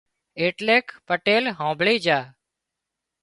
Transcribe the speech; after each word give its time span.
ايٽليڪ 0.39 0.85
پٽيل 1.07 1.43
هامڀۯي 1.57 1.95
جھا 2.05 2.19